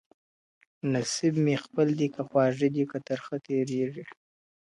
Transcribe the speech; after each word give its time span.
نصیب 0.93 1.33
مي 1.43 1.55
خپل 1.63 1.87
دی 1.99 2.07
که 2.13 2.21
خواږه 2.27 2.67
دي 2.75 2.83
که 2.91 2.97
ترخه 3.07 3.35
تېرېږي.. 3.45 4.03